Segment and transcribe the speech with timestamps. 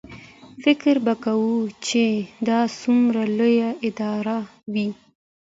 [0.63, 1.55] فکر به کوې
[1.87, 2.03] چې
[2.47, 4.37] دا څومره لویه اداره
[4.73, 4.89] وي.